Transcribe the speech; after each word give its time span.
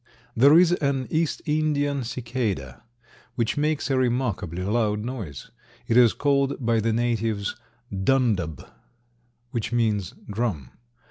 There 0.35 0.57
is 0.57 0.71
an 0.71 1.05
East 1.11 1.43
Indian 1.45 2.03
cicada 2.03 2.81
which 3.35 3.55
makes 3.55 3.91
a 3.91 3.99
remarkably 3.99 4.63
loud 4.63 5.01
noise. 5.05 5.51
It 5.87 5.95
is 5.95 6.13
called 6.13 6.55
by 6.59 6.79
the 6.79 6.91
natives 6.91 7.55
"dundub," 7.93 8.67
which 9.51 9.71
means 9.71 10.15
drum. 10.27 10.71